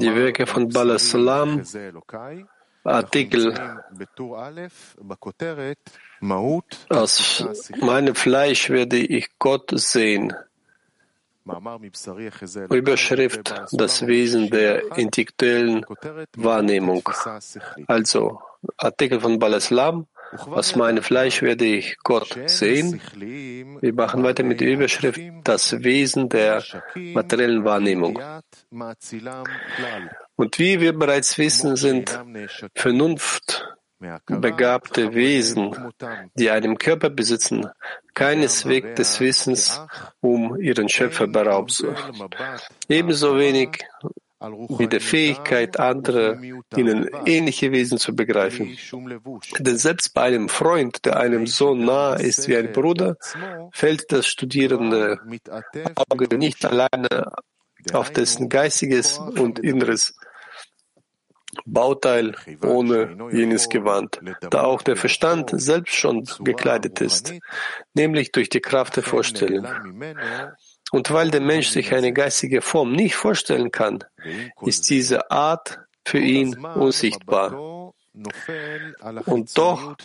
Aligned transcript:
Die 0.00 0.14
Werke 0.14 0.46
von 0.46 0.68
Bala 0.68 0.98
Salam, 0.98 1.62
Artikel 2.84 3.54
Aus 6.90 7.46
meinem 7.80 8.14
Fleisch 8.14 8.68
werde 8.68 8.98
ich 8.98 9.30
Gott 9.38 9.70
sehen. 9.72 10.34
Überschrift 12.70 13.54
Das 13.72 14.06
Wesen 14.06 14.50
der 14.50 14.96
intellektuellen 14.98 15.84
Wahrnehmung. 16.36 17.08
Also 17.86 18.40
Artikel 18.76 19.20
von 19.20 19.38
Balaslam. 19.38 20.06
Aus 20.46 20.76
meinem 20.76 21.02
Fleisch 21.02 21.42
werde 21.42 21.64
ich 21.64 21.96
Gott 22.02 22.36
sehen. 22.46 23.00
Wir 23.14 23.94
machen 23.94 24.22
weiter 24.22 24.42
mit 24.42 24.60
der 24.60 24.72
Überschrift 24.72 25.20
Das 25.44 25.82
Wesen 25.82 26.28
der 26.28 26.62
materiellen 26.94 27.64
Wahrnehmung. 27.64 28.20
Und 30.36 30.58
wie 30.58 30.80
wir 30.80 30.98
bereits 30.98 31.38
wissen, 31.38 31.76
sind 31.76 32.18
Vernunft 32.74 33.64
begabte 34.26 35.14
Wesen, 35.14 35.74
die 36.34 36.50
einen 36.50 36.76
Körper 36.78 37.10
besitzen, 37.10 37.68
keineswegs 38.14 38.94
des 38.94 39.20
Wissens 39.20 39.80
um 40.20 40.60
ihren 40.60 40.88
Schöpfer 40.88 41.26
beraubt. 41.26 41.82
Ebenso 42.88 43.38
wenig 43.38 43.78
wie 44.78 44.86
der 44.86 45.00
Fähigkeit 45.00 45.78
anderer, 45.78 46.40
ihnen 46.76 47.08
ähnliche 47.26 47.72
Wesen 47.72 47.98
zu 47.98 48.14
begreifen. 48.14 48.76
Denn 49.58 49.78
selbst 49.78 50.14
bei 50.14 50.22
einem 50.22 50.48
Freund, 50.48 51.04
der 51.04 51.18
einem 51.18 51.46
so 51.46 51.74
nahe 51.74 52.20
ist 52.22 52.48
wie 52.48 52.56
ein 52.56 52.72
Bruder, 52.72 53.16
fällt 53.72 54.12
das 54.12 54.26
studierende 54.26 55.20
Auge 56.08 56.36
nicht 56.36 56.64
alleine 56.64 57.32
auf 57.92 58.10
dessen 58.10 58.48
geistiges 58.48 59.18
und 59.18 59.58
inneres 59.58 60.14
Bauteil 61.66 62.34
ohne 62.62 63.16
jenes 63.32 63.68
Gewand, 63.68 64.20
da 64.50 64.64
auch 64.64 64.82
der 64.82 64.96
Verstand 64.96 65.50
selbst 65.52 65.94
schon 65.94 66.24
gekleidet 66.40 67.00
ist, 67.00 67.32
nämlich 67.94 68.32
durch 68.32 68.48
die 68.48 68.60
Kraft 68.60 68.96
der 68.96 69.02
Vorstellung. 69.02 69.66
Und 70.94 71.10
weil 71.10 71.28
der 71.32 71.40
Mensch 71.40 71.70
sich 71.70 71.92
eine 71.92 72.12
geistige 72.12 72.62
Form 72.62 72.92
nicht 72.92 73.16
vorstellen 73.16 73.72
kann, 73.72 74.04
ist 74.62 74.88
diese 74.90 75.28
Art 75.28 75.80
für 76.04 76.20
ihn 76.20 76.56
unsichtbar. 76.64 77.92
Und 79.26 79.58
doch 79.58 79.96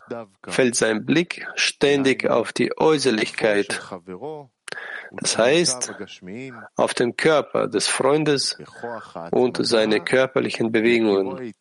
fällt 0.47 0.75
sein 0.75 1.05
Blick 1.05 1.45
ständig 1.53 2.27
auf 2.27 2.53
die 2.53 2.75
Äußerlichkeit, 2.75 3.79
das 5.11 5.37
heißt 5.37 5.93
auf 6.75 6.93
den 6.93 7.15
Körper 7.15 7.67
des 7.67 7.87
Freundes 7.87 8.57
und 9.31 9.65
seine 9.65 10.01
körperlichen 10.01 10.71
Bewegungen. 10.71 11.53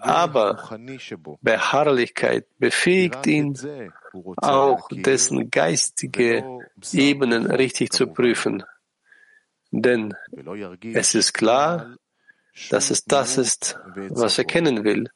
Aber 0.00 0.78
Beharrlichkeit 1.40 2.46
befähigt 2.58 3.26
ihn, 3.26 3.56
auch 4.36 4.88
dessen 4.90 5.50
geistige 5.50 6.60
Ebenen 6.92 7.50
richtig 7.50 7.92
zu 7.92 8.08
prüfen. 8.08 8.64
Denn 9.70 10.14
es 10.94 11.14
ist 11.14 11.34
klar, 11.34 11.96
dass 12.70 12.90
es 12.90 13.04
das 13.04 13.38
ist, 13.38 13.78
was 14.10 14.38
er 14.38 14.44
kennen 14.44 14.84
will 14.84 15.08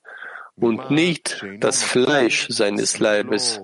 und 0.56 0.90
nicht 0.90 1.44
das 1.58 1.82
Fleisch 1.82 2.48
seines 2.48 2.98
Leibes. 2.98 3.60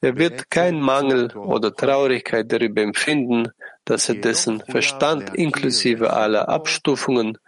Er 0.00 0.16
wird 0.16 0.50
keinen 0.50 0.80
Mangel 0.80 1.36
oder 1.36 1.74
Traurigkeit 1.74 2.52
darüber 2.52 2.82
empfinden, 2.82 3.48
dass 3.84 4.08
er 4.08 4.16
dessen 4.16 4.60
Verstand 4.60 5.34
inklusive 5.34 6.12
aller 6.12 6.48
Abstufungen 6.48 7.38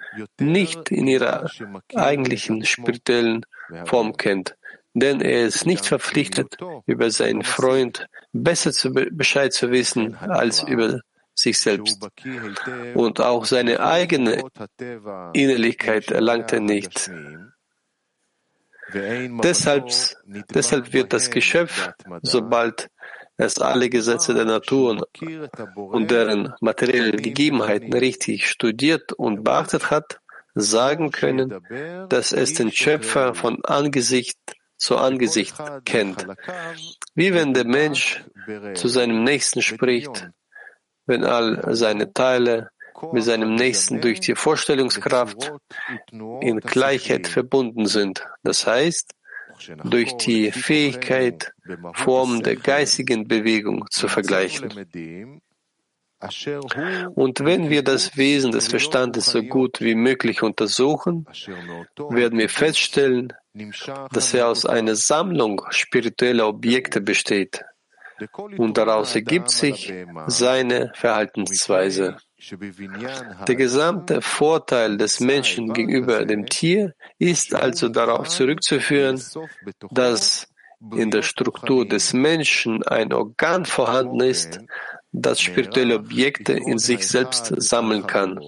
nicht 0.41 0.91
in 0.91 1.07
ihrer 1.07 1.49
eigentlichen 1.95 2.65
spirituellen 2.65 3.47
Form 3.85 4.17
kennt, 4.17 4.57
denn 4.95 5.21
er 5.21 5.47
ist 5.47 5.67
nicht 5.67 5.87
verpflichtet, 5.87 6.57
über 6.87 7.11
seinen 7.11 7.45
Freund 7.45 8.07
besser 8.33 8.73
zu 8.73 8.93
Bescheid 8.93 9.53
zu 9.53 9.71
wissen 9.71 10.17
als 10.17 10.63
über 10.65 11.01
sich 11.35 11.61
selbst. 11.61 12.05
Und 12.95 13.21
auch 13.21 13.45
seine 13.45 13.81
eigene 13.81 14.43
Innerlichkeit 15.33 16.11
erlangt 16.11 16.53
er 16.53 16.61
nicht. 16.61 17.11
Deshalb, 19.43 19.91
deshalb 20.55 20.93
wird 20.93 21.13
das 21.13 21.31
Geschöpf, 21.31 21.91
sobald 22.23 22.89
es 23.37 23.59
alle 23.59 23.89
Gesetze 23.89 24.35
der 24.35 24.45
Natur 24.45 25.07
und 25.75 26.11
deren 26.11 26.55
materiellen 26.61 27.17
Gegebenheiten 27.17 27.93
richtig 27.93 28.49
studiert 28.49 29.13
und 29.13 29.45
beachtet 29.45 29.91
hat, 29.91 30.21
sagen 30.55 31.11
können, 31.11 31.61
dass 32.09 32.33
es 32.33 32.55
den 32.55 32.73
Schöpfer 32.73 33.35
von 33.35 33.65
Angesicht 33.65 34.39
zu 34.77 34.97
Angesicht 34.97 35.55
kennt. 35.85 36.27
Wie 37.15 37.35
wenn 37.35 37.55
der 37.55 37.67
Mensch 37.67 38.25
zu 38.75 38.89
seinem 38.89 39.25
Nächsten 39.25 39.63
spricht, 39.63 40.31
wenn 41.07 41.25
all 41.25 41.75
seine 41.75 42.13
Teile 42.13 42.71
mit 43.13 43.25
seinem 43.25 43.55
Nächsten 43.55 44.01
durch 44.01 44.21
die 44.21 44.35
Vorstellungskraft 44.35 45.53
in 46.41 46.61
Gleichheit 46.61 47.27
verbunden 47.27 47.87
sind. 47.87 48.25
Das 48.43 48.67
heißt, 48.67 49.15
durch 49.85 50.17
die 50.17 50.53
Fähigkeit, 50.53 51.53
Formen 51.95 52.43
der 52.43 52.57
geistigen 52.57 53.29
Bewegung 53.29 53.87
zu 53.91 54.09
vergleichen. 54.09 54.87
Und 57.15 57.41
wenn 57.41 57.71
wir 57.71 57.83
das 57.83 58.17
Wesen 58.17 58.53
des 58.53 58.69
Verstandes 58.69 59.27
so 59.27 59.43
gut 59.43 59.81
wie 59.81 59.95
möglich 59.95 60.43
untersuchen, 60.43 61.27
werden 61.97 62.39
wir 62.39 62.49
feststellen, 62.51 63.33
dass 64.13 64.35
er 64.35 64.49
aus 64.49 64.67
einer 64.67 64.97
Sammlung 64.97 65.63
spiritueller 65.71 66.47
Objekte 66.47 67.01
besteht. 67.01 67.63
Und 68.59 68.77
daraus 68.77 69.15
ergibt 69.15 69.51
sich 69.51 69.93
seine 70.27 70.93
Verhaltensweise. 70.95 72.19
Der 73.47 73.55
gesamte 73.55 74.23
Vorteil 74.23 74.97
des 74.97 75.21
Menschen 75.21 75.75
gegenüber 75.75 76.25
dem 76.25 76.47
Tier 76.47 76.95
ist 77.19 77.55
also 77.55 77.89
darauf 77.89 78.29
zurückzuführen, 78.29 79.23
dass 79.91 80.49
in 80.97 81.11
der 81.11 81.23
Struktur 81.23 81.87
des 81.87 82.15
Menschen 82.15 82.83
ein 82.85 83.13
Organ 83.13 83.67
vorhanden 83.67 84.21
ist, 84.21 84.61
das 85.13 85.41
spirituelle 85.41 85.97
Objekte 85.97 86.55
in 86.55 86.79
sich 86.79 87.07
selbst 87.07 87.53
sammeln 87.61 88.07
kann. 88.07 88.41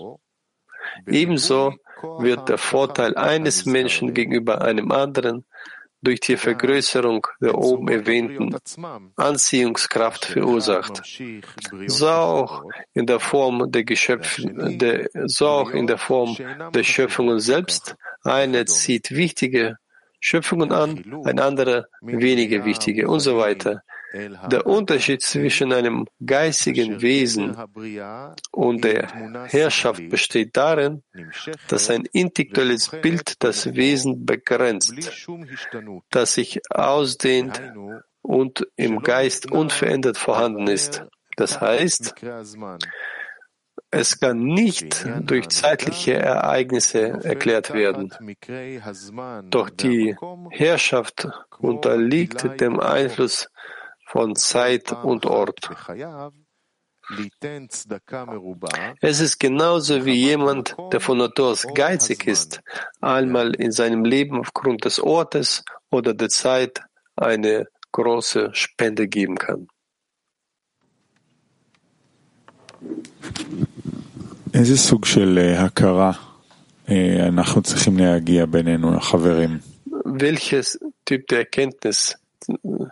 Ebenso 1.07 1.75
wird 2.19 2.49
der 2.49 2.59
Vorteil 2.59 3.15
eines 3.17 3.67
Menschen 3.67 4.15
gegenüber 4.15 4.63
einem 4.63 4.91
anderen 4.91 5.45
durch 6.03 6.21
die 6.21 6.37
Vergrößerung 6.37 7.27
der 7.41 7.57
oben 7.57 7.89
erwähnten 7.89 8.57
Anziehungskraft 9.17 10.25
verursacht. 10.25 11.03
So 11.87 12.09
auch 12.09 12.65
in 12.93 13.07
der 13.07 13.21
Form 13.21 13.71
der 13.71 13.85
Geschöpfe, 13.85 14.43
der, 14.47 15.09
so 15.27 15.49
auch 15.49 15.71
in 15.71 15.87
der 15.87 15.99
Form 15.99 16.37
der 16.75 16.83
Schöpfungen 16.83 17.39
selbst. 17.39 17.97
Eine 18.25 18.65
zieht 18.65 19.13
wichtige 19.13 19.79
Schöpfungen 20.21 20.73
an, 20.73 21.23
ein 21.25 21.39
anderer 21.39 21.87
weniger 22.01 22.65
wichtige 22.65 23.09
und 23.09 23.21
so 23.21 23.39
weiter. 23.39 23.83
Der 24.13 24.67
Unterschied 24.67 25.23
zwischen 25.23 25.73
einem 25.73 26.07
geistigen 26.25 27.01
Wesen 27.01 27.57
und 28.51 28.85
der 28.85 29.09
Herrschaft 29.47 30.09
besteht 30.09 30.57
darin, 30.57 31.03
dass 31.69 31.89
ein 31.89 32.05
intellektuelles 32.13 32.91
Bild 32.91 33.43
das 33.43 33.75
Wesen 33.75 34.27
begrenzt, 34.27 34.95
das 36.11 36.35
sich 36.35 36.61
ausdehnt 36.71 37.61
und 38.21 38.67
im 38.77 39.01
Geist 39.03 39.51
unverändert 39.51 40.19
vorhanden 40.19 40.67
ist. 40.69 41.05
Das 41.37 41.61
heißt, 41.61 42.15
es 43.91 44.21
kann 44.21 44.39
nicht 44.39 45.07
durch 45.23 45.49
zeitliche 45.49 46.15
Ereignisse 46.15 47.21
erklärt 47.25 47.73
werden. 47.73 48.13
Doch 49.51 49.71
die 49.71 50.17
Herrschaft 50.51 51.29
unterliegt 51.59 52.61
dem 52.61 52.81
Einfluss 52.81 53.49
von 54.12 54.36
Zeit 54.36 54.92
und 55.04 55.26
Ort. 55.26 55.70
Es 59.02 59.20
ist 59.22 59.40
genauso 59.40 60.06
wie 60.06 60.16
jemand, 60.16 60.76
der 60.92 61.00
von 61.00 61.18
Natur 61.20 61.48
aus 61.52 61.66
geizig 61.74 62.28
ist, 62.28 62.62
einmal 63.02 63.56
in 63.56 63.72
seinem 63.72 64.04
Leben 64.04 64.40
aufgrund 64.40 64.84
des 64.84 65.00
Ortes 65.00 65.64
oder 65.90 66.14
der 66.14 66.30
Zeit 66.30 66.82
eine 67.16 67.68
große 67.92 68.50
Spende 68.54 69.08
geben 69.08 69.38
kann. 69.38 69.68
איזה 74.54 74.78
סוג 74.78 75.06
של 75.06 75.38
הכרה 75.58 76.12
אנחנו 77.28 77.62
צריכים 77.62 77.98
להגיע 77.98 78.46
בינינו, 78.46 78.98
החברים? 78.98 79.60
Welches 80.06 80.78
Typ 81.06 81.28
der 81.28 81.40
Erkenntnis 81.40 82.16
Äh, 82.50 82.86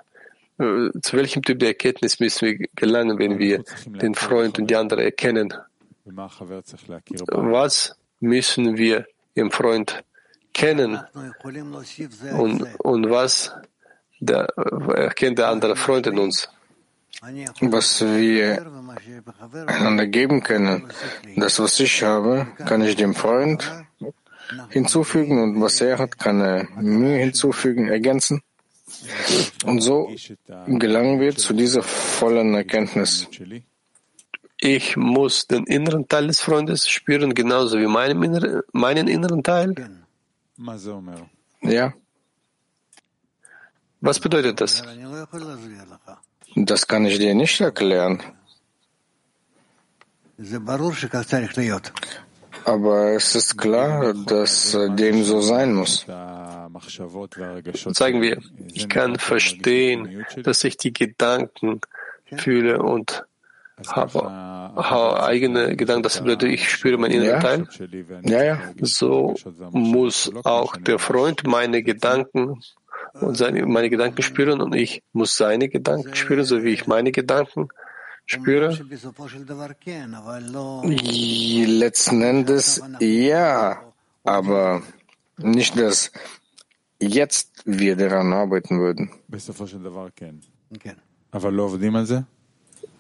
zu 0.61 1.17
welchem 1.17 1.43
Typ 1.43 1.59
der 1.59 1.69
Erkenntnis 1.69 2.21
müssen 2.21 2.49
wir 2.49 2.69
gelangen, 2.77 3.19
wenn 3.19 3.39
wir 3.39 3.65
den 3.87 4.15
Freund 4.15 4.59
und 4.59 4.71
die 4.71 4.77
andere 4.77 5.05
erkennen? 5.05 5.55
Was 6.05 7.97
müssen 8.21 8.77
wir 8.77 9.07
im 9.35 9.51
Freund 9.51 10.05
kennen 10.53 11.01
und, 12.37 12.63
und 12.81 13.11
was 13.11 13.53
der, 14.19 14.49
erkennt 14.95 15.39
der 15.39 15.49
andere 15.49 15.77
Freund 15.77 16.07
in 16.07 16.19
uns? 16.19 16.49
Was 17.61 18.03
wir 18.03 18.63
einander 19.67 20.07
geben 20.07 20.43
können, 20.43 20.93
das, 21.37 21.59
was 21.59 21.81
ich 21.81 22.03
habe, 22.03 22.49
kann 22.67 22.83
ich 22.83 22.97
dem 22.97 23.15
Freund 23.15 23.71
hinzufügen 24.69 25.43
und 25.43 25.61
was 25.61 25.81
er 25.81 25.99
hat, 25.99 26.19
kann 26.19 26.41
er 26.41 26.69
mir 26.81 27.17
hinzufügen, 27.19 27.89
ergänzen. 27.89 28.43
Und 29.65 29.81
so 29.81 30.11
gelangen 30.67 31.21
wir 31.21 31.35
zu 31.37 31.53
dieser 31.55 31.83
vollen 31.83 32.55
Erkenntnis. 32.55 33.29
Ich 34.59 34.97
muss 34.97 35.47
den 35.47 35.65
inneren 35.65 36.07
Teil 36.07 36.27
des 36.27 36.41
Freundes 36.41 36.89
spüren, 36.89 37.35
genauso 37.35 37.79
wie 37.79 37.87
meinen 37.87 38.23
inneren, 38.23 38.63
meinen 38.73 39.09
inneren 39.09 39.43
Teil. 39.43 39.75
Ja. 41.63 41.95
Was 44.03 44.21
bedeutet 44.21 44.61
das? 44.61 44.83
Das 46.57 46.87
kann 46.87 47.07
ich 47.07 47.19
dir 47.19 47.35
nicht 47.35 47.61
erklären. 47.61 48.23
Aber 52.65 53.13
es 53.13 53.35
ist 53.35 53.57
klar, 53.57 54.15
dass 54.15 54.73
dem 54.73 55.25
so 55.25 55.41
sein 55.41 55.75
muss. 55.75 56.07
Zeigen 57.93 58.23
wir, 58.23 58.39
ich 58.73 58.89
kann 58.89 59.19
verstehen, 59.19 60.25
dass 60.43 60.65
ich 60.65 60.77
die 60.77 60.93
Gedanken 60.93 61.81
fühle 62.37 62.83
und 62.83 63.25
habe, 63.87 64.31
habe 64.31 65.23
eigene 65.23 65.77
Gedanken. 65.77 66.03
Das 66.03 66.21
bedeutet, 66.21 66.51
ich 66.51 66.71
spüre 66.71 66.99
meinen 66.99 67.23
inneren. 67.23 67.41
Teil. 67.41 67.67
Ja, 68.25 68.43
ja. 68.43 68.61
So 68.81 69.35
muss 69.73 70.31
auch 70.45 70.77
der 70.77 70.99
Freund 70.99 71.47
meine 71.47 71.83
Gedanken 71.83 72.61
und 73.15 73.37
seine, 73.37 73.67
meine 73.67 73.91
Gedanken 73.91 74.23
spüren 74.23 74.61
und 74.61 74.75
ich 74.75 75.03
muss 75.13 75.37
seine 75.37 75.69
Gedanken 75.69 76.15
spüren, 76.15 76.45
so 76.45 76.63
wie 76.63 76.71
ich 76.71 76.87
meine 76.87 77.13
Gedanken 77.13 77.69
spüre. 78.27 78.79
Letzten 81.67 82.23
Endes 82.23 82.83
ja, 83.01 83.83
aber 84.25 84.83
nicht, 85.39 85.79
dass 85.79 86.13
jetzt 87.01 87.63
wir 87.65 87.97
daran 87.97 88.33
arbeiten 88.33 88.79
würden. 88.81 89.11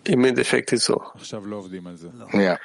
Im 0.04 0.24
Endeffekt 0.24 0.72
ist 0.72 0.84
so. 0.86 1.02
Ja. 2.32 2.58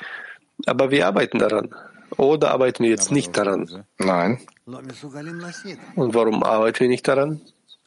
Aber 0.65 0.89
wir 0.91 1.05
arbeiten 1.07 1.37
daran. 1.39 1.73
Oder 2.17 2.51
arbeiten 2.51 2.83
wir 2.83 2.89
jetzt 2.91 3.11
nicht 3.11 3.35
daran? 3.35 3.83
Nein. 3.97 4.39
Und 5.95 6.13
warum 6.13 6.43
arbeiten 6.43 6.79
wir 6.79 6.87
nicht 6.87 7.07
daran? 7.07 7.41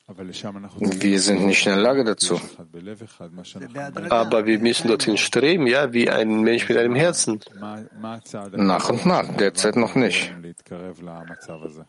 Wir 0.09 1.21
sind 1.21 1.45
nicht 1.45 1.67
in 1.67 1.73
der 1.75 1.83
Lage 1.83 2.03
dazu. 2.03 2.41
Aber 4.09 4.47
wir 4.47 4.59
müssen 4.59 4.89
dorthin 4.89 5.19
streben, 5.19 5.67
ja, 5.67 5.93
wie 5.93 6.09
ein 6.09 6.41
Mensch 6.41 6.67
mit 6.69 6.79
einem 6.79 6.95
Herzen. 6.95 7.41
Nach 8.53 8.89
und 8.89 9.05
nach, 9.05 9.37
derzeit 9.37 9.77
noch 9.77 9.95
nicht. 9.95 10.35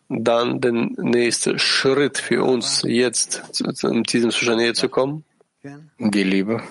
Dann 0.10 0.62
der 0.62 0.72
nächste 0.72 1.60
Schritt 1.60 2.18
für 2.18 2.44
uns 2.44 2.82
jetzt, 2.86 3.62
in 3.84 4.04
diesem 4.04 4.32
Zustand 4.32 4.58
näher 4.58 4.74
zu 4.74 4.90
kommen? 4.90 5.24
Die 5.98 6.24
Liebe. 6.24 6.62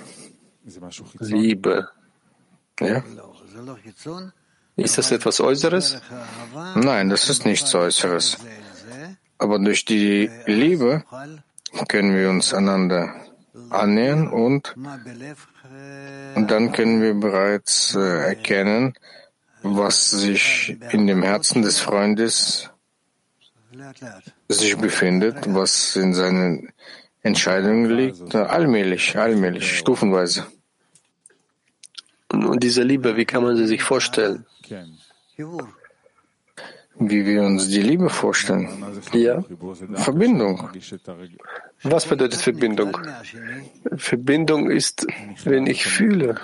Liebe. 1.20 1.88
Ja. 2.80 3.02
Ist 4.76 4.98
das 4.98 5.10
etwas 5.10 5.40
Äußeres? 5.40 6.00
Nein, 6.76 7.08
das 7.08 7.28
ist 7.30 7.46
nichts 7.46 7.74
Äußeres. 7.74 8.36
Aber 9.38 9.58
durch 9.58 9.84
die 9.84 10.30
Liebe 10.46 11.04
können 11.88 12.16
wir 12.16 12.30
uns 12.30 12.52
einander 12.52 13.14
annähern 13.70 14.28
und, 14.28 14.74
und 16.34 16.50
dann 16.50 16.72
können 16.72 17.02
wir 17.02 17.14
bereits 17.14 17.94
äh, 17.94 18.28
erkennen, 18.28 18.94
was 19.62 20.10
sich 20.10 20.76
in 20.90 21.06
dem 21.06 21.22
Herzen 21.22 21.62
des 21.62 21.80
Freundes 21.80 22.70
sich 24.48 24.76
befindet, 24.76 25.36
was 25.54 25.96
in 25.96 26.14
seinen 26.14 26.72
Entscheidungen 27.22 27.90
liegt, 27.90 28.34
allmählich, 28.34 29.18
allmählich, 29.18 29.78
stufenweise. 29.78 30.46
Und, 32.32 32.44
und 32.44 32.62
diese 32.62 32.82
Liebe, 32.82 33.16
wie 33.16 33.24
kann 33.24 33.42
man 33.42 33.56
sie 33.56 33.66
sich 33.66 33.82
vorstellen? 33.82 34.46
Wie 37.00 37.24
wir 37.24 37.42
uns 37.42 37.68
die 37.68 37.82
Liebe 37.82 38.10
vorstellen. 38.10 38.68
Ja. 39.12 39.44
Verbindung. 39.94 40.68
Was 41.82 42.06
bedeutet 42.06 42.40
Verbindung? 42.40 42.96
Verbindung 43.96 44.70
ist, 44.70 45.06
wenn 45.44 45.66
ich 45.66 45.84
fühle. 45.86 46.34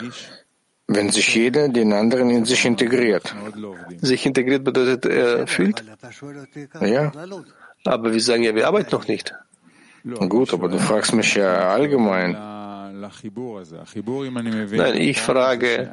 Wenn 0.86 1.10
sich 1.10 1.34
jeder 1.34 1.68
den 1.68 1.92
anderen 1.92 2.30
in 2.30 2.44
sich 2.44 2.64
integriert. 2.66 3.34
Sich 4.00 4.26
integriert 4.26 4.64
bedeutet, 4.64 5.06
er 5.06 5.46
fühlt? 5.46 5.82
Ja. 6.80 7.10
Aber 7.84 8.12
wir 8.12 8.20
sagen 8.20 8.42
ja, 8.42 8.54
wir 8.54 8.66
arbeiten 8.66 8.90
noch 8.92 9.08
nicht. 9.08 9.34
Gut, 10.28 10.52
aber 10.52 10.68
du 10.68 10.78
fragst 10.78 11.14
mich 11.14 11.34
ja 11.34 11.70
allgemein. 11.70 12.36
Nein, 14.78 14.96
ich 14.96 15.20
frage, 15.20 15.90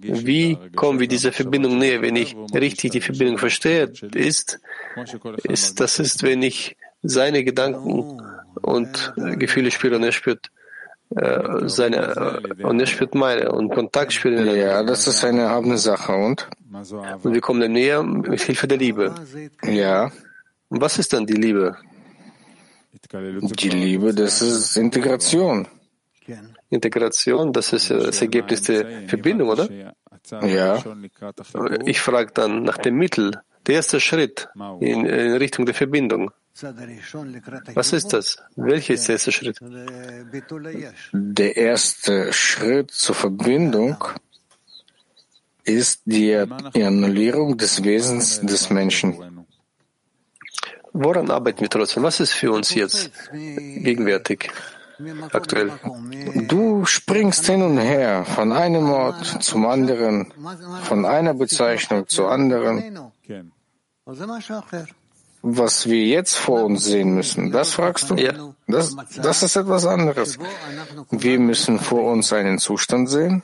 wie 0.00 0.58
kommen 0.74 1.00
wir 1.00 1.08
dieser 1.08 1.32
Verbindung 1.32 1.78
näher? 1.78 2.02
Wenn 2.02 2.16
ich 2.16 2.36
richtig 2.54 2.92
die 2.92 3.00
Verbindung 3.00 3.38
verstehe, 3.38 3.92
ist, 4.14 4.60
ist 5.44 5.80
das 5.80 5.98
ist, 5.98 6.22
wenn 6.22 6.42
ich 6.42 6.76
seine 7.02 7.44
Gedanken 7.44 8.20
und 8.60 9.12
Gefühle 9.16 9.70
spüre 9.70 9.96
und 9.96 10.04
er 10.04 10.12
spürt 10.12 10.50
äh, 11.16 11.68
seine 11.68 12.40
äh, 12.58 12.64
und 12.64 12.80
er 12.80 12.86
spürt 12.86 13.14
meine 13.14 13.52
und 13.52 13.70
Kontakt 13.70 14.12
spüren. 14.12 14.46
Ja, 14.56 14.82
das 14.82 15.06
ist 15.06 15.24
eine 15.24 15.42
erhabene 15.42 15.76
Sache 15.76 16.12
und? 16.12 16.48
Und 17.22 17.34
wir 17.34 17.40
kommen 17.40 17.60
dem 17.60 17.72
näher 17.72 18.02
mit 18.02 18.40
Hilfe 18.40 18.66
der 18.66 18.78
Liebe. 18.78 19.14
Ja. 19.64 20.10
Und 20.68 20.80
was 20.80 20.98
ist 20.98 21.12
dann 21.12 21.26
die 21.26 21.34
Liebe? 21.34 21.76
Die 23.60 23.68
Liebe, 23.68 24.14
das 24.14 24.40
ist 24.40 24.76
Integration. 24.76 25.66
Integration, 26.72 27.52
das 27.52 27.72
ist 27.72 27.90
das 27.90 28.20
Ergebnis 28.22 28.62
der 28.62 29.08
Verbindung, 29.08 29.48
oder? 29.48 29.68
Ja. 30.42 30.82
Ich 31.84 32.00
frage 32.00 32.30
dann 32.32 32.62
nach 32.62 32.78
dem 32.78 32.96
Mittel, 32.96 33.32
der 33.66 33.76
erste 33.76 34.00
Schritt 34.00 34.48
in, 34.80 35.06
in 35.06 35.32
Richtung 35.34 35.66
der 35.66 35.74
Verbindung. 35.74 36.30
Was 37.74 37.92
ist 37.92 38.12
das? 38.12 38.38
Welcher 38.56 38.94
ist 38.94 39.08
der 39.08 39.14
erste 39.14 39.32
Schritt? 39.32 39.58
Der 41.12 41.56
erste 41.56 42.32
Schritt 42.32 42.90
zur 42.90 43.14
Verbindung 43.14 43.96
ist 45.64 46.02
die 46.04 46.34
Annullierung 46.36 47.56
des 47.56 47.82
Wesens 47.84 48.40
des 48.40 48.70
Menschen. 48.70 49.46
Woran 50.94 51.30
arbeiten 51.30 51.60
wir 51.62 51.70
trotzdem? 51.70 52.02
Was 52.02 52.20
ist 52.20 52.32
für 52.32 52.52
uns 52.52 52.74
jetzt 52.74 53.10
gegenwärtig, 53.32 54.50
aktuell? 55.32 55.72
Du 56.48 56.84
springst 56.84 57.46
hin 57.46 57.62
und 57.62 57.78
her 57.78 58.24
von 58.24 58.52
einem 58.52 58.90
Ort 58.90 59.42
zum 59.42 59.66
anderen, 59.66 60.32
von 60.82 61.04
einer 61.04 61.34
Bezeichnung 61.34 62.08
zur 62.08 62.30
anderen. 62.30 63.12
Was 65.42 65.86
wir 65.86 66.04
jetzt 66.04 66.36
vor 66.36 66.64
uns 66.64 66.84
sehen 66.84 67.14
müssen, 67.14 67.50
das 67.50 67.72
fragst 67.74 68.10
du? 68.10 68.14
Ja. 68.14 68.54
Das, 68.68 68.94
das 69.16 69.42
ist 69.42 69.56
etwas 69.56 69.86
anderes. 69.86 70.38
Wir 71.10 71.38
müssen 71.40 71.80
vor 71.80 72.10
uns 72.12 72.32
einen 72.32 72.58
Zustand 72.58 73.10
sehen, 73.10 73.42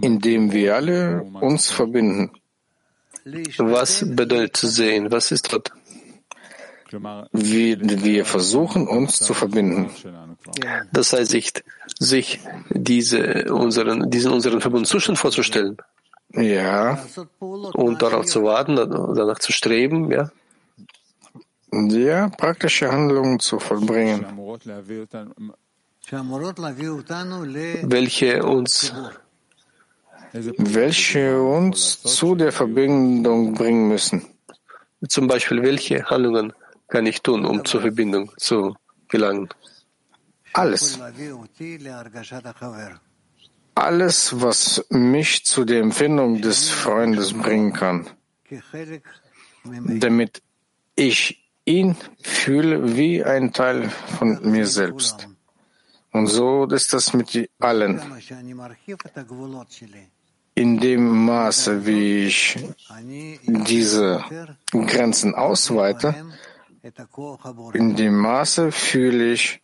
in 0.00 0.20
dem 0.20 0.52
wir 0.52 0.76
alle 0.76 1.22
uns 1.40 1.70
verbinden. 1.70 2.30
Was 3.58 4.04
bedeutet 4.06 4.56
zu 4.56 4.68
sehen? 4.68 5.10
Was 5.10 5.32
ist 5.32 5.52
dort? 5.52 5.72
Wir, 7.32 7.80
wir 7.80 8.24
versuchen 8.24 8.86
uns 8.86 9.18
zu 9.18 9.34
verbinden. 9.34 9.90
Das 10.92 11.12
heißt, 11.12 11.30
sich, 11.30 11.52
sich 11.98 12.40
diese, 12.70 13.52
unseren, 13.52 14.10
diesen 14.10 14.32
unseren 14.32 14.60
verbundenen 14.60 14.86
Zustand 14.86 15.18
vorzustellen. 15.18 15.76
Ja. 16.32 17.02
Und 17.38 18.02
darauf 18.02 18.26
zu 18.26 18.42
warten, 18.44 18.76
danach 18.76 19.38
zu 19.38 19.52
streben, 19.52 20.10
ja. 20.10 20.30
Ja, 21.72 22.28
praktische 22.28 22.90
Handlungen 22.90 23.40
zu 23.40 23.58
vollbringen. 23.58 24.24
Welche 27.82 28.44
uns 28.44 28.92
welche 30.34 31.40
uns 31.40 32.02
zu 32.02 32.34
der 32.34 32.50
Verbindung 32.50 33.54
bringen 33.54 33.88
müssen. 33.88 34.26
Zum 35.08 35.28
Beispiel, 35.28 35.62
welche 35.62 36.04
Handlungen 36.06 36.52
kann 36.94 37.06
ich 37.06 37.22
tun, 37.22 37.44
um 37.44 37.64
zur 37.64 37.80
Verbindung 37.80 38.30
zu 38.36 38.76
gelangen? 39.08 39.48
Alles. 40.52 41.00
Alles, 43.74 44.40
was 44.40 44.86
mich 44.90 45.44
zu 45.44 45.64
der 45.64 45.80
Empfindung 45.80 46.40
des 46.40 46.68
Freundes 46.68 47.32
bringen 47.32 47.72
kann, 47.72 48.08
damit 50.04 50.40
ich 50.94 51.18
ihn 51.64 51.96
fühle 52.22 52.96
wie 52.96 53.24
ein 53.24 53.52
Teil 53.52 53.90
von 54.16 54.48
mir 54.48 54.68
selbst. 54.68 55.26
Und 56.12 56.28
so 56.28 56.64
ist 56.66 56.92
das 56.92 57.12
mit 57.12 57.50
allen. 57.58 58.00
In 60.54 60.78
dem 60.78 61.24
Maße, 61.26 61.84
wie 61.86 62.26
ich 62.26 62.56
diese 63.66 64.24
Grenzen 64.70 65.34
ausweite, 65.34 66.14
in 67.72 67.96
dem 67.96 68.18
Maße 68.18 68.70
fühle 68.70 69.32
ich 69.32 69.62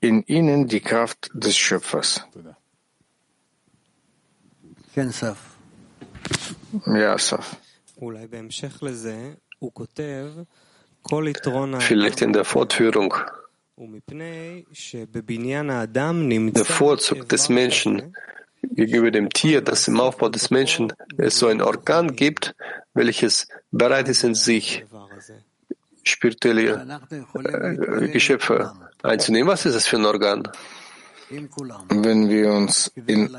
in 0.00 0.22
ihnen 0.22 0.66
die 0.66 0.80
Kraft 0.80 1.30
des 1.34 1.58
Schöpfers. 1.58 2.24
Ja, 6.86 7.18
Saf. 7.18 7.56
Vielleicht 11.80 12.22
in 12.22 12.32
der 12.32 12.44
Fortführung. 12.44 13.14
Der 16.54 16.64
Vorzug 16.64 17.28
des 17.28 17.48
Menschen 17.50 18.14
gegenüber 18.62 19.10
dem 19.10 19.28
Tier, 19.30 19.60
das 19.60 19.86
im 19.86 20.00
Aufbau 20.00 20.30
des 20.30 20.50
Menschen 20.50 20.92
es 21.18 21.38
so 21.38 21.48
ein 21.48 21.60
Organ 21.60 22.16
gibt, 22.16 22.54
welches 22.94 23.48
bereit 23.70 24.08
ist, 24.08 24.24
in 24.24 24.34
sich 24.34 24.84
spirituelle 26.08 27.00
äh, 27.34 28.08
Geschöpfe 28.08 28.72
einzunehmen. 29.02 29.48
Was 29.48 29.66
ist 29.66 29.74
das 29.74 29.86
für 29.86 29.96
ein 29.96 30.06
Organ? 30.06 30.48
Wenn 31.88 32.28
wir 32.30 32.52
uns 32.52 32.90
in 33.06 33.36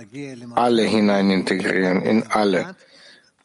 alle 0.55 0.83
hinein 0.83 1.31
integrieren, 1.31 2.01
in 2.03 2.23
alle, 2.27 2.75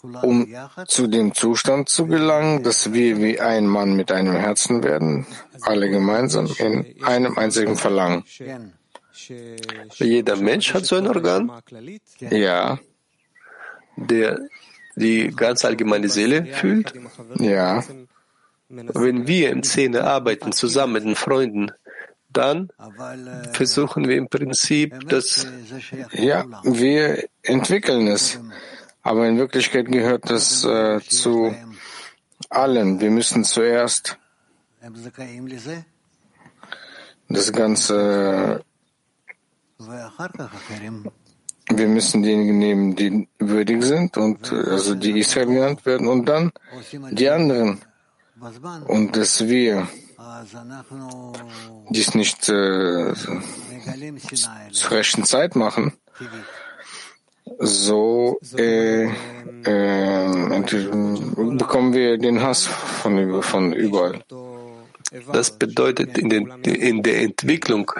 um 0.03 0.47
zu 0.87 1.07
dem 1.07 1.35
Zustand 1.35 1.89
zu 1.89 2.07
gelangen, 2.07 2.63
dass 2.63 2.93
wir 2.93 3.19
wie 3.19 3.41
ein 3.41 3.67
Mann 3.67 3.97
mit 3.97 4.13
einem 4.13 4.35
Herzen 4.35 4.83
werden, 4.83 5.27
alle 5.63 5.89
gemeinsam 5.89 6.47
in 6.59 7.03
einem 7.03 7.39
einzigen 7.39 7.77
Verlangen. 7.77 8.25
Jeder 9.95 10.37
Mensch 10.37 10.75
hat 10.75 10.85
so 10.85 10.97
ein 10.97 11.07
Organ? 11.07 11.51
Ja. 12.31 12.79
Der 13.97 14.41
die 14.97 15.33
ganz 15.35 15.65
allgemeine 15.65 16.09
Seele 16.09 16.47
fühlt? 16.47 16.93
Ja. 17.39 17.83
Wenn 18.95 19.27
wir 19.27 19.51
im 19.51 19.63
Szene 19.63 20.05
arbeiten, 20.05 20.53
zusammen 20.53 20.95
mit 20.95 21.05
den 21.05 21.17
Freunden, 21.17 21.71
dann 22.31 22.69
versuchen 23.53 24.09
wir 24.09 24.17
im 24.17 24.29
Prinzip 24.29 25.09
das. 25.09 25.47
Ja, 26.13 26.45
wir 26.65 27.25
entwickeln 27.43 28.09
es. 28.09 28.41
Aber 29.03 29.29
in 29.29 29.39
Wirklichkeit 29.39 29.87
gehört 29.87 30.31
das 30.31 30.65
äh, 30.65 31.01
zu 31.01 31.55
allen. 32.49 33.01
Wir 33.01 33.11
müssen 33.11 33.45
zuerst 33.45 34.19
das 37.29 37.53
Ganze, 37.53 38.65
wir 41.69 41.89
müssen 41.89 42.23
diejenigen 42.23 42.59
nehmen, 42.59 42.97
die 42.97 43.29
würdig 43.39 43.83
sind 43.83 44.17
und 44.17 44.53
also 44.53 44.95
die 44.95 45.19
Israel 45.19 45.47
genannt 45.47 45.87
werden 45.87 46.07
und 46.09 46.27
dann 46.27 46.53
die 47.13 47.29
anderen. 47.29 47.81
Und 48.87 49.17
dass 49.17 49.47
wir 49.47 49.89
dies 51.91 52.15
nicht 52.15 52.49
äh, 52.49 53.15
zur 54.73 54.91
rechten 54.91 55.25
Zeit 55.25 55.57
machen, 55.57 55.93
so 57.59 58.39
äh, 58.57 59.05
äh, 59.05 59.11
bekommen 61.57 61.93
wir 61.93 62.19
den 62.19 62.43
Hass 62.43 62.67
von, 62.67 63.43
von 63.43 63.73
überall. 63.73 64.25
Das 65.33 65.57
bedeutet, 65.57 66.19
in, 66.19 66.29
den, 66.29 66.49
in 66.65 67.03
der 67.03 67.23
Entwicklung 67.23 67.91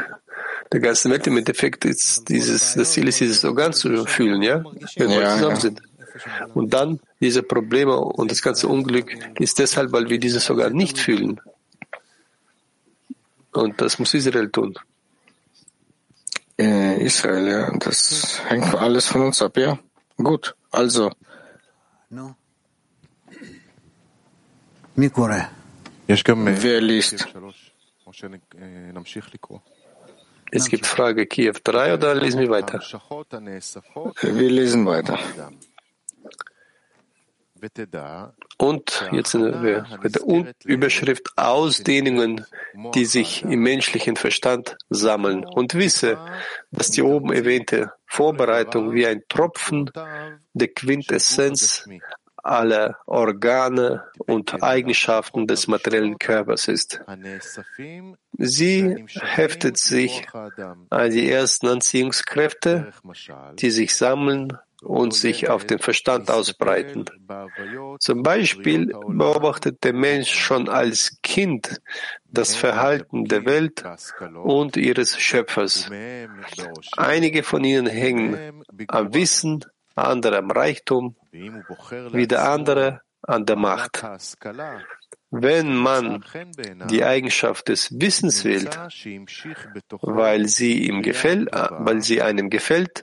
der 0.73 0.81
ganzen 0.81 1.13
Welt 1.13 1.27
im 1.29 1.37
Endeffekt 1.37 1.85
ist 1.85 2.29
dieses, 2.29 2.75
das 2.75 2.93
Ziel 2.93 3.07
ist, 3.07 3.21
dieses 3.21 3.45
Organ 3.45 3.73
zu 3.73 4.05
fühlen, 4.07 4.43
ja? 4.43 4.65
Wenn 4.97 5.11
wir 5.11 5.21
ja, 5.21 5.35
zusammen 5.35 5.55
ja. 5.55 5.61
sind. 5.61 5.83
Und 6.55 6.75
dann 6.75 7.01
diese 7.25 7.43
Probleme 7.43 7.97
und 7.97 8.31
das 8.31 8.43
ganze 8.43 8.69
Unglück 8.69 9.09
ist 9.41 9.59
deshalb, 9.59 9.93
weil 9.93 10.09
wir 10.11 10.19
dieses 10.19 10.49
Organ 10.51 10.75
nicht 10.75 10.99
fühlen. 10.99 11.41
Und 13.53 13.81
das 13.81 13.99
muss 13.99 14.13
Israel 14.15 14.51
tun. 14.51 14.75
Äh, 16.59 17.03
Israel, 17.03 17.47
ja, 17.49 17.79
das 17.79 18.41
hängt 18.49 18.75
alles 18.75 19.07
von 19.07 19.23
uns 19.23 19.41
ab, 19.41 19.57
ja. 19.57 19.79
Gut, 20.17 20.55
also. 20.71 21.11
Wer 26.63 26.81
liest? 26.81 27.27
Es 30.51 30.69
gibt 30.69 30.87
Frage 30.87 31.27
Kiew 31.27 31.55
3 31.65 31.95
oder 31.95 32.15
lesen 32.15 32.41
wir 32.41 32.51
weiter? 32.51 32.81
Wir 34.23 34.51
lesen 34.51 34.87
weiter. 34.87 35.19
Und 38.59 39.09
jetzt 39.13 39.31
sind 39.33 39.63
wir 39.63 39.87
bei 40.03 40.09
der 40.09 40.55
Überschrift 40.65 41.31
Ausdehnungen, 41.37 42.45
die 42.95 43.05
sich 43.05 43.43
im 43.43 43.61
menschlichen 43.61 44.17
Verstand 44.17 44.77
sammeln. 44.91 45.45
Und 45.45 45.75
wisse, 45.75 46.19
dass 46.71 46.91
die 46.91 47.03
oben 47.03 47.33
erwähnte 47.33 47.93
Vorbereitung 48.07 48.93
wie 48.93 49.07
ein 49.07 49.23
Tropfen 49.29 49.91
der 50.53 50.69
Quintessenz 50.69 51.87
aller 52.45 52.99
Organe 53.07 54.05
und 54.19 54.63
Eigenschaften 54.63 55.47
des 55.47 55.67
materiellen 55.67 56.19
Körpers 56.19 56.69
ist. 56.69 57.01
Sie 58.39 59.07
heftet 59.21 59.79
sich 59.79 60.27
an 60.91 61.11
die 61.11 61.31
ersten 61.31 61.69
Anziehungskräfte, 61.69 62.93
die 63.55 63.71
sich 63.71 63.97
sammeln 63.97 64.59
und 64.85 65.15
sich 65.15 65.49
auf 65.49 65.65
den 65.65 65.79
Verstand 65.79 66.31
ausbreiten. 66.31 67.05
Zum 67.99 68.23
Beispiel 68.23 68.87
beobachtet 68.87 69.83
der 69.85 69.95
Mensch 69.95 70.33
schon 70.33 70.69
als 70.69 71.19
Kind 71.23 71.81
das 72.25 72.55
Verhalten 72.55 73.25
der 73.25 73.45
Welt 73.45 73.83
und 74.43 74.77
ihres 74.77 75.19
Schöpfers. 75.19 75.91
Einige 76.97 77.43
von 77.43 77.65
ihnen 77.65 77.87
hängen 77.87 78.63
am 78.89 79.15
Wissen, 79.15 79.65
andere 79.95 80.39
am 80.39 80.51
Reichtum, 80.51 81.17
wieder 81.33 82.51
andere 82.51 83.01
an 83.23 83.47
der 83.47 83.57
Macht. 83.57 84.03
Wenn 85.37 85.75
man 85.75 86.25
die 86.89 87.03
Eigenschaft 87.03 87.69
des 87.69 88.01
Wissens 88.01 88.45
wählt, 88.45 88.79
weil 90.01 90.47
sie, 90.47 90.87
ihm 90.87 91.03
gefällt, 91.03 91.49
weil 91.53 92.03
sie 92.03 92.23
einem 92.23 92.51
gefällt, 92.51 93.03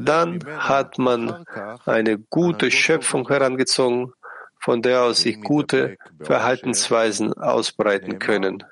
dann 0.00 0.38
hat 0.58 0.98
man 0.98 1.44
eine 1.84 2.18
gute 2.18 2.70
Schöpfung 2.70 3.26
herangezogen, 3.26 4.12
von 4.60 4.80
der 4.80 5.02
aus 5.02 5.18
sich 5.18 5.40
gute 5.40 5.96
Verhaltensweisen 6.20 7.32
ausbreiten 7.32 8.20
können. 8.20 8.62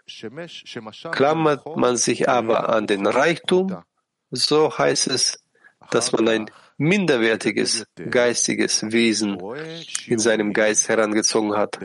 Klammert 1.10 1.76
man 1.76 1.96
sich 1.96 2.28
aber 2.28 2.68
an 2.68 2.86
den 2.86 3.06
Reichtum, 3.06 3.82
so 4.30 4.78
heißt 4.78 5.08
es, 5.08 5.42
dass 5.90 6.12
man 6.12 6.28
ein 6.28 6.50
minderwertiges 6.76 7.84
geistiges 8.10 8.82
Wesen 8.90 9.38
in 10.06 10.18
seinem 10.18 10.52
Geist 10.52 10.88
herangezogen 10.88 11.56
hat. 11.56 11.78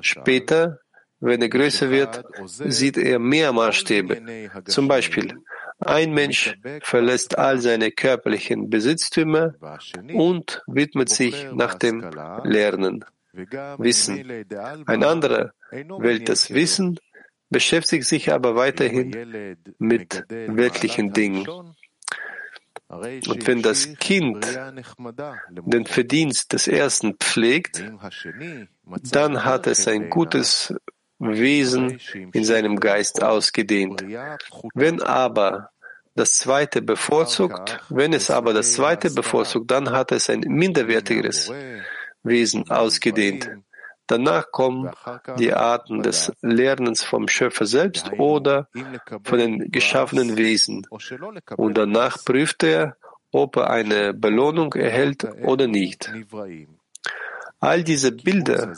Später, 0.00 0.80
wenn 1.20 1.42
er 1.42 1.48
größer 1.48 1.90
wird, 1.90 2.24
sieht 2.44 2.96
er 2.96 3.18
mehr 3.18 3.52
Maßstäbe. 3.52 4.50
Zum 4.66 4.88
Beispiel, 4.88 5.34
ein 5.78 6.12
Mensch 6.12 6.56
verlässt 6.82 7.38
all 7.38 7.60
seine 7.60 7.90
körperlichen 7.90 8.70
Besitztümer 8.70 9.54
und 10.12 10.62
widmet 10.66 11.08
sich 11.10 11.46
nach 11.52 11.74
dem 11.74 12.00
Lernen, 12.44 13.04
Wissen. 13.32 14.46
Ein 14.86 15.04
anderer 15.04 15.52
wählt 15.70 16.28
das 16.28 16.52
Wissen, 16.54 16.98
beschäftigt 17.50 18.04
sich 18.04 18.32
aber 18.32 18.56
weiterhin 18.56 19.56
mit 19.78 20.24
weltlichen 20.28 21.12
Dingen. 21.12 21.46
Und 22.88 23.46
wenn 23.46 23.62
das 23.62 23.94
Kind 23.98 24.46
den 25.50 25.86
Verdienst 25.86 26.52
des 26.52 26.68
Ersten 26.68 27.14
pflegt, 27.14 27.82
dann 29.12 29.44
hat 29.44 29.66
es 29.66 29.88
ein 29.88 30.08
gutes 30.08 30.72
Wesen 31.18 31.98
in 32.32 32.44
seinem 32.44 32.78
Geist 32.78 33.22
ausgedehnt. 33.22 34.04
Wenn 34.74 35.02
aber 35.02 35.70
das 36.14 36.34
Zweite 36.34 36.80
bevorzugt, 36.80 37.80
wenn 37.88 38.12
es 38.12 38.30
aber 38.30 38.54
das 38.54 38.74
Zweite 38.74 39.10
bevorzugt, 39.10 39.70
dann 39.70 39.90
hat 39.90 40.12
es 40.12 40.30
ein 40.30 40.40
minderwertigeres 40.40 41.52
Wesen 42.22 42.70
ausgedehnt. 42.70 43.50
Danach 44.06 44.52
kommen 44.52 44.90
die 45.38 45.52
Arten 45.52 46.02
des 46.02 46.32
Lernens 46.40 47.02
vom 47.02 47.28
Schöpfer 47.28 47.66
selbst 47.66 48.12
oder 48.12 48.68
von 49.24 49.38
den 49.38 49.70
geschaffenen 49.72 50.36
Wesen. 50.36 50.86
Und 51.56 51.76
danach 51.76 52.24
prüft 52.24 52.62
er, 52.62 52.96
ob 53.32 53.56
er 53.56 53.70
eine 53.70 54.14
Belohnung 54.14 54.72
erhält 54.74 55.24
oder 55.42 55.66
nicht. 55.66 56.12
All 57.58 57.82
diese 57.82 58.12
Bilder 58.12 58.74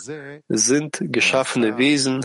sind 0.49 0.99
geschaffene 1.01 1.77
Wesen 1.79 2.25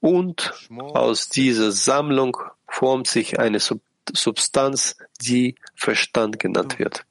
und 0.00 0.52
aus 0.68 1.28
dieser 1.28 1.72
Sammlung 1.72 2.36
formt 2.68 3.06
sich 3.06 3.38
eine 3.38 3.60
Substanz, 3.60 4.96
die 5.20 5.54
Verstand 5.74 6.38
genannt 6.38 6.78
wird. 6.78 7.06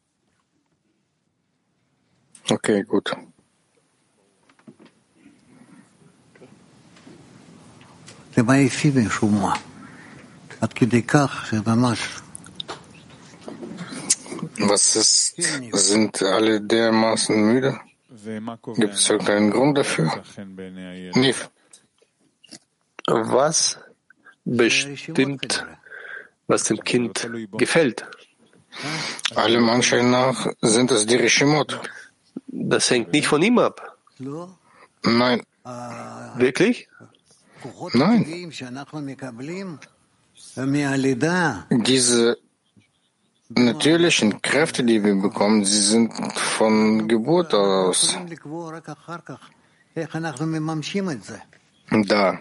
Okay, 2.50 2.84
gut. 2.84 3.16
Was 14.60 14.96
ist, 14.96 15.36
sind 15.72 16.22
alle 16.24 16.62
dermaßen 16.62 17.36
müde? 17.36 17.80
Gibt 18.76 18.96
es 18.96 19.10
irgendeinen 19.10 19.52
Grund 19.52 19.78
dafür? 19.78 20.24
Nif. 21.14 21.50
Was 23.08 23.80
bestimmt, 24.44 25.66
was 26.48 26.64
dem 26.64 26.80
Kind 26.84 27.30
gefällt? 27.58 28.06
Allem 29.36 29.70
Anschein 29.70 30.12
nach 30.12 30.48
sind 30.62 30.92
es 30.92 31.06
die 31.06 31.16
Rishimot. 31.16 31.80
Das 32.48 32.90
hängt 32.90 33.12
nicht 33.14 33.28
von 33.28 33.42
ihm 33.42 33.60
ab. 33.60 33.98
Nein. 35.04 35.44
Wirklich? 36.36 36.90
Nein. 37.94 38.26
Diese 41.70 42.38
natürlichen 43.50 44.42
Kräfte, 44.42 44.84
die 44.84 45.04
wir 45.04 45.16
bekommen, 45.16 45.66
sie 45.66 45.82
sind 45.82 46.12
von 46.38 47.08
Geburt 47.08 47.54
aus 47.54 48.18
da. 51.90 52.40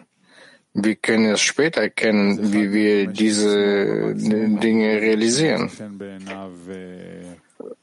Wir 0.76 0.96
können 0.96 1.26
es 1.26 1.40
später 1.40 1.82
erkennen, 1.82 2.52
wie 2.52 2.72
wir 2.72 3.06
diese 3.06 4.12
Dinge 4.16 5.00
realisieren. 5.00 5.70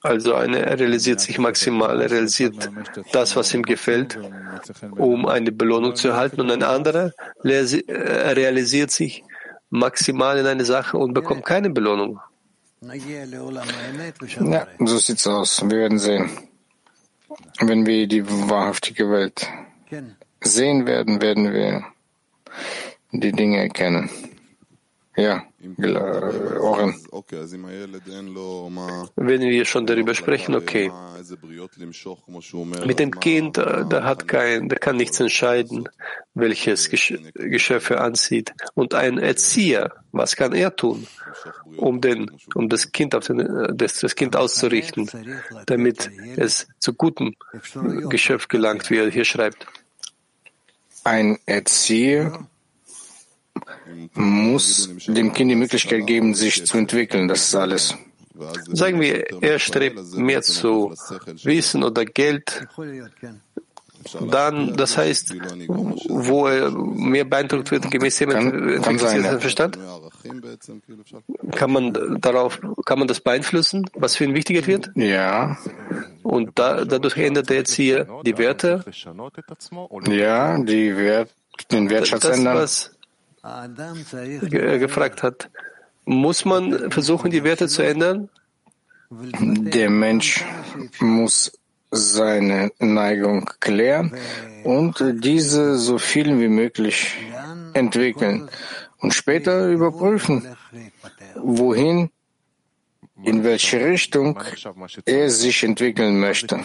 Also 0.02 0.36
einer 0.36 0.80
realisiert 0.80 1.20
sich 1.20 1.38
maximal, 1.38 2.02
er 2.02 2.12
realisiert 2.12 2.70
das, 3.12 3.36
was 3.36 3.54
ihm 3.54 3.64
gefällt, 3.64 4.20
um 4.92 5.26
eine 5.28 5.52
Belohnung 5.52 5.96
zu 5.96 6.10
erhalten, 6.10 6.42
und 6.42 6.52
ein 6.52 6.64
anderer 6.64 7.14
realisiert 7.44 8.92
sich 8.92 9.24
maximal 9.70 10.38
in 10.38 10.46
eine 10.46 10.66
Sache 10.66 10.98
und 10.98 11.14
bekommt 11.14 11.46
keine 11.46 11.70
Belohnung. 11.70 12.20
Ja, 14.40 14.68
so 14.80 14.98
sieht's 14.98 15.28
aus. 15.28 15.62
Wir 15.62 15.78
werden 15.78 16.00
sehen. 16.00 16.30
Wenn 17.60 17.86
wir 17.86 18.08
die 18.08 18.28
wahrhaftige 18.28 19.10
Welt 19.12 19.48
sehen 20.42 20.88
werden, 20.88 21.22
werden 21.22 21.54
wir 21.54 21.84
die 23.12 23.32
Dinge 23.32 23.60
erkennen. 23.60 24.10
Ja, 25.16 25.44
Oren. 26.60 26.96
Wenn 29.16 29.42
wir 29.42 29.66
schon 29.66 29.86
darüber 29.86 30.16
sprechen, 30.16 30.56
okay. 30.56 30.92
Mit 32.86 33.00
dem 33.00 33.12
Kind, 33.20 33.58
äh, 33.58 33.86
der 33.86 34.04
hat 34.04 34.28
kein, 34.28 34.70
der 34.70 34.80
kann 34.80 34.98
nichts 34.98 35.20
entscheiden, 35.20 35.88
welches 36.34 36.90
Geschöpf 36.90 37.90
er 37.90 38.02
anzieht. 38.02 38.54
Und 38.74 38.94
ein 38.94 39.18
Erzieher, 39.18 39.94
was 40.12 40.36
kann 40.36 40.54
er 40.54 40.76
tun, 40.76 41.08
um 41.78 42.02
den, 42.02 42.32
um 42.56 42.70
das 42.70 42.92
Kind 42.92 43.14
auf 43.16 43.28
den, 43.28 43.40
äh, 43.40 43.74
das, 43.74 44.00
das 44.00 44.16
Kind 44.16 44.36
auszurichten, 44.36 45.10
damit 45.66 46.10
es 46.38 46.68
zu 46.80 46.94
gutem 46.94 47.36
Geschöpf 48.10 48.48
gelangt, 48.48 48.90
wie 48.90 48.98
er 48.98 49.10
hier 49.10 49.26
schreibt? 49.26 49.68
Ein 51.04 51.40
Erzieher 51.46 52.48
muss 54.14 54.90
dem 55.08 55.34
Kind 55.34 55.52
die 55.52 55.56
Möglichkeit 55.56 56.08
geben, 56.08 56.34
sich 56.34 56.66
zu 56.66 56.78
entwickeln. 56.78 57.28
Das 57.28 57.44
ist 57.48 57.56
alles. 57.56 57.96
Sagen 58.72 59.00
wir, 59.00 59.26
er 59.42 59.60
strebt 59.60 60.16
mehr 60.16 60.42
zu 60.42 60.94
Wissen 61.44 61.84
oder 61.84 62.06
Geld, 62.06 62.68
dann, 64.32 64.76
das 64.76 64.98
heißt, 64.98 65.36
wo 66.08 66.48
er 66.48 66.72
mehr 66.72 67.26
beeindruckt 67.26 67.72
wird, 67.72 67.90
gemäß 67.92 68.18
dem 68.18 68.32
entwickelten 68.32 69.40
Verstand? 69.40 69.78
Kann 71.52 71.72
man 71.72 72.20
darauf, 72.20 72.60
kann 72.86 73.00
man 73.00 73.08
das 73.08 73.20
beeinflussen, 73.20 73.90
was 73.94 74.16
für 74.16 74.24
ihn 74.24 74.34
wichtiger 74.34 74.66
wird? 74.66 74.90
Ja. 74.96 75.58
Und 76.24 76.58
da, 76.58 76.86
dadurch 76.86 77.18
ändert 77.18 77.50
er 77.50 77.58
jetzt 77.58 77.74
hier 77.74 78.08
die 78.26 78.38
Werte? 78.38 78.84
Ja, 80.08 80.58
die 80.58 80.98
Wert, 80.98 81.30
den 81.72 81.90
Wertschatz 81.90 82.22
das, 82.22 82.38
ändern. 82.38 82.56
Was 82.56 82.91
ge 83.44 84.80
gefragt 84.80 85.24
hat. 85.24 85.50
Muss 86.06 86.46
man 86.46 86.92
versuchen, 86.92 87.32
die 87.32 87.44
Werte 87.44 87.68
zu 87.68 87.82
ändern? 87.82 88.30
Der 89.10 89.90
Mensch 89.90 90.44
muss 91.00 91.52
seine 91.92 92.72
Neigung 92.80 93.50
klären 93.60 94.16
und 94.64 95.04
diese 95.24 95.78
so 95.78 95.98
viel 95.98 96.40
wie 96.40 96.48
möglich 96.48 97.18
entwickeln 97.74 98.50
und 99.00 99.14
später 99.14 99.68
überprüfen, 99.68 100.48
wohin, 101.36 102.10
in 103.24 103.44
welche 103.44 103.84
Richtung 103.84 104.40
er 105.06 105.30
sich 105.30 105.64
entwickeln 105.64 106.20
möchte. 106.20 106.64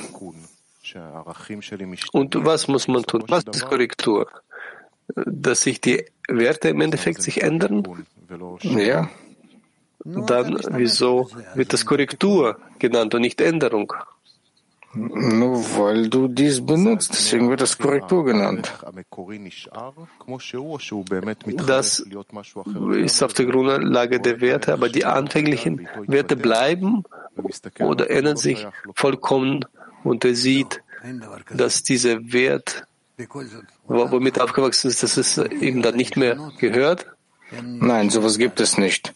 Und 2.12 2.44
was 2.44 2.68
muss 2.68 2.86
man 2.86 3.02
tun? 3.02 3.24
Was 3.26 3.44
ist 3.44 3.66
Korrektur? 3.66 4.30
Dass 5.14 5.62
sich 5.62 5.80
die 5.80 6.04
Werte 6.28 6.68
im 6.68 6.80
Endeffekt 6.80 7.22
sich 7.22 7.42
ändern? 7.42 7.82
Ja. 8.60 9.08
Dann 10.04 10.58
wieso 10.70 11.28
wird 11.54 11.72
das 11.72 11.84
Korrektur 11.84 12.58
genannt 12.78 13.14
und 13.14 13.22
nicht 13.22 13.40
Änderung? 13.40 13.92
Nur 14.94 15.58
weil 15.78 16.08
du 16.08 16.26
dies 16.26 16.64
benutzt, 16.64 17.10
deswegen 17.12 17.50
wird 17.50 17.60
das 17.60 17.76
Korrektur 17.76 18.24
genannt. 18.24 18.72
Das 21.66 21.98
ist 21.98 23.22
auf 23.22 23.32
der 23.34 23.46
Grundlage 23.46 24.20
der 24.20 24.40
Werte, 24.40 24.72
aber 24.72 24.88
die 24.88 25.04
anfänglichen 25.04 25.86
Werte 26.06 26.36
bleiben 26.36 27.02
oder 27.80 28.08
ändern 28.08 28.38
sich 28.38 28.66
vollkommen 28.94 29.66
und 30.02 30.24
er 30.24 30.34
sieht, 30.34 30.82
dass 31.50 31.82
dieser 31.82 32.32
Wert 32.32 32.86
womit 33.86 34.40
aufgewachsen 34.40 34.88
ist, 34.88 35.02
dass 35.02 35.16
es 35.16 35.38
ihm 35.38 35.82
dann 35.82 35.96
nicht 35.96 36.16
mehr 36.16 36.52
gehört? 36.58 37.06
Nein, 37.62 38.10
sowas 38.10 38.38
gibt 38.38 38.60
es 38.60 38.76
nicht. 38.76 39.14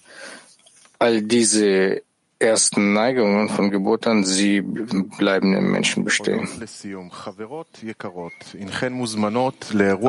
All 0.99 1.23
diese 1.23 2.03
ersten 2.39 2.95
Neigungen 2.95 3.51
von 3.51 3.71
Geburt 3.71 4.07
an, 4.07 4.25
sie 4.25 4.63
bleiben 4.63 5.53
im 5.55 5.71
Menschen 5.71 6.05
bestehen. 6.05 6.49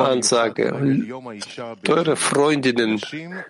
Ansage. 0.06 1.04
Teure 1.84 2.16
Freundinnen, 2.16 3.00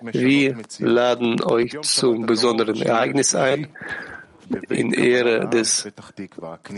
wir 0.01 0.57
laden 0.81 1.43
euch 1.45 1.81
zum 1.83 2.27
besonderen 2.27 2.83
Ereignis 2.83 3.37
ein, 3.37 3.69
in 4.69 4.93
Ehre 4.93 5.49
des 5.49 5.89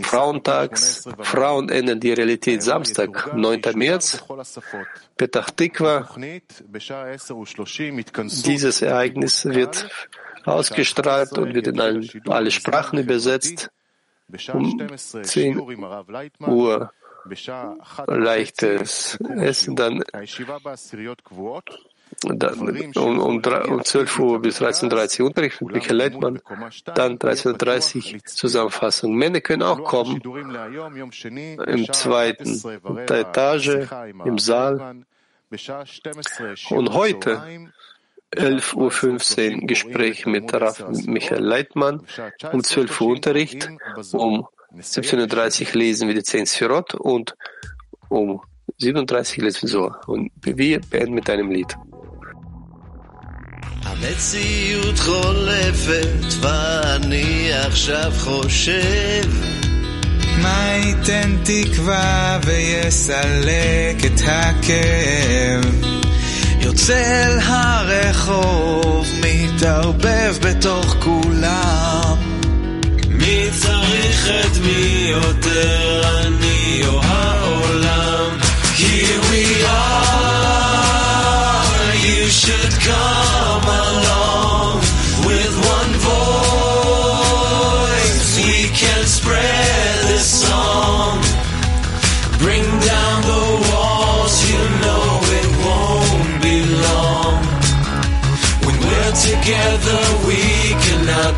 Frauentags. 0.03 1.07
Frauen 1.21 1.69
ändern 1.69 1.99
die 1.99 2.13
Realität 2.13 2.63
Samstag, 2.63 3.35
9. 3.35 3.61
März, 3.75 4.23
Petach 5.17 5.49
Tikva. 5.51 6.09
Dieses 8.45 8.81
Ereignis 8.81 9.45
wird 9.45 9.89
ausgestrahlt 10.45 11.37
und 11.37 11.53
wird 11.53 11.67
in 11.67 11.79
allen, 11.79 12.09
alle 12.27 12.51
Sprachen 12.51 12.99
übersetzt. 12.99 13.69
Um 14.53 14.97
10 15.23 15.59
Uhr 16.47 16.91
leichtes 18.07 19.17
Essen, 19.29 19.75
dann 19.75 20.03
um, 22.23 23.19
um, 23.19 23.41
um 23.41 23.83
12 23.83 24.19
Uhr 24.19 24.41
bis 24.41 24.61
13.30 24.61 25.21
Uhr 25.21 25.27
Unterricht 25.27 25.61
mit 25.61 25.75
Michael 25.75 25.97
Leitmann, 25.97 26.41
dann 26.93 27.17
13.30 27.17 28.13
Uhr 28.13 28.25
Zusammenfassung. 28.25 29.15
Männer 29.15 29.41
können 29.41 29.63
auch 29.63 29.83
kommen 29.83 30.21
im 30.21 31.91
zweiten 31.91 32.61
der 33.07 33.19
Etage, 33.19 33.87
im 34.23 34.39
Saal. 34.39 35.05
Und 36.69 36.93
heute 36.93 37.41
11.15 38.35 39.61
Uhr 39.61 39.67
Gespräch 39.67 40.25
mit 40.25 40.53
Raff 40.53 40.83
Michael 41.05 41.43
Leitmann, 41.43 42.01
um 42.51 42.63
12 42.63 43.01
Uhr 43.01 43.07
Unterricht, 43.07 43.69
um 44.13 44.47
17.30 44.75 45.67
Uhr 45.67 45.79
lesen 45.79 46.07
wir 46.07 46.15
die 46.15 46.23
10 46.23 46.45
Sphirot 46.45 46.95
und 46.95 47.35
um 48.09 48.41
37 48.77 49.37
lesen 49.37 49.67
so. 49.67 49.93
Und 50.07 50.31
wir 50.41 50.81
beenden 50.81 51.13
mit 51.13 51.29
einem 51.29 51.49
Lied. 51.49 51.77
המציאות 54.01 54.99
חולפת 54.99 56.33
ואני 56.39 57.49
עכשיו 57.53 58.13
חושב. 58.17 59.29
מה 60.41 60.67
ייתן 60.83 61.35
תקווה 61.43 62.39
ויסלק 62.45 64.05
את 64.05 64.21
הכאב? 64.25 65.65
יוצא 66.59 67.25
אל 67.25 67.39
הרחוב, 67.43 69.07
מתערבב 69.21 70.35
בתוך 70.41 70.95
כולם. 70.99 72.15
מי 73.09 73.49
צריך 73.61 74.29
את 74.45 74.57
מי 74.57 75.07
יותר, 75.09 76.34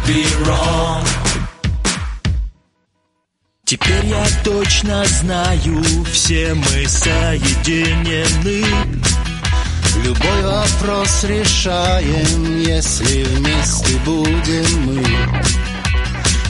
be 0.07 0.23
wrong. 0.45 1.03
Теперь 3.65 4.05
я 4.05 4.25
точно 4.43 5.03
знаю, 5.05 5.83
все 6.13 6.53
мы 6.53 6.87
соединены. 6.87 8.63
Любой 10.03 10.41
вопрос 10.43 11.25
решаем, 11.25 12.61
если 12.61 13.23
вместе 13.23 13.97
будем 14.05 14.85
мы. 14.85 15.05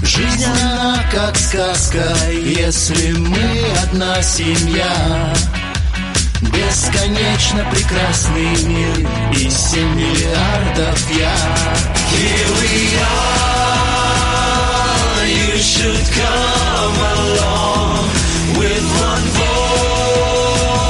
Жизнь 0.04 0.46
она 0.46 1.04
как 1.12 1.36
сказка, 1.36 2.16
если 2.32 3.14
мы 3.14 3.66
одна 3.84 4.22
семья. 4.22 5.34
Бесконечно 6.42 7.66
прекрасный 7.72 8.64
мир 8.66 9.10
и 9.34 9.50
семь 9.50 9.96
миллиардов 9.96 11.10
я. 11.12 11.36
Here 12.12 12.52
we 12.62 12.98
are, 13.12 14.06
you 15.26 15.58
should 15.58 16.06
come 16.14 16.98
along 17.18 18.06
with 18.58 18.84
one 19.02 19.26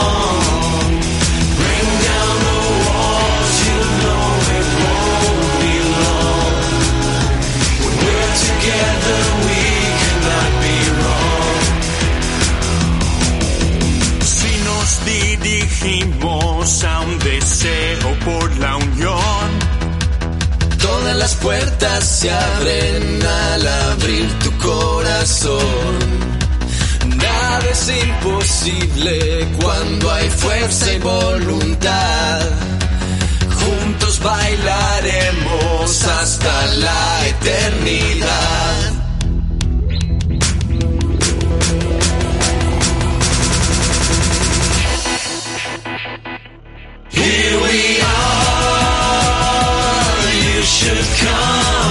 a 15.86 17.02
un 17.02 17.20
deseo 17.20 18.18
por 18.24 18.56
la 18.58 18.78
unión. 18.78 19.50
Todas 20.82 21.16
las 21.18 21.36
puertas 21.36 22.06
se 22.06 22.32
abren 22.32 23.22
al 23.22 23.68
abrir 23.68 24.30
tu 24.40 24.58
corazón. 24.60 26.00
Nada 27.18 27.66
es 27.70 27.90
imposible 27.90 29.46
cuando 29.62 30.10
hay 30.10 30.30
fuerza 30.30 30.94
y 30.94 31.00
voluntad. 31.00 32.40
Juntos 33.60 34.22
bailaremos 34.22 36.04
hasta 36.06 36.66
la 36.76 37.28
eternidad. 37.28 38.93
come. 51.26 51.83